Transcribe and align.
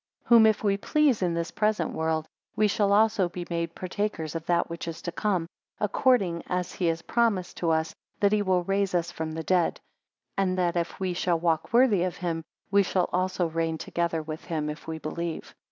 11 0.23 0.27
Whom 0.29 0.45
if 0.47 0.63
we 0.63 0.77
please 0.77 1.21
in 1.21 1.35
this 1.35 1.51
present 1.51 1.91
world, 1.91 2.25
we 2.55 2.67
shall 2.67 2.91
also 2.91 3.29
be 3.29 3.45
made 3.51 3.75
partakers 3.75 4.33
of 4.33 4.43
that 4.47 4.67
which 4.67 4.87
is 4.87 4.99
to 5.03 5.11
come, 5.11 5.45
according 5.79 6.41
as 6.47 6.73
he 6.73 6.87
has 6.87 7.03
promised 7.03 7.57
to 7.57 7.69
us, 7.69 7.93
that 8.19 8.31
he 8.31 8.41
will 8.41 8.63
raise 8.63 8.95
us 8.95 9.11
from 9.11 9.33
the 9.33 9.43
dead; 9.43 9.79
and 10.35 10.57
that 10.57 10.75
if 10.75 10.99
we 10.99 11.13
shall 11.13 11.37
walk 11.39 11.71
worthy 11.71 12.01
of 12.01 12.17
him, 12.17 12.43
we 12.71 12.81
shall 12.81 13.11
also 13.13 13.45
reign 13.47 13.77
together 13.77 14.23
with 14.23 14.45
him, 14.45 14.71
if 14.71 14.87
we 14.87 14.97
believe. 14.97 15.53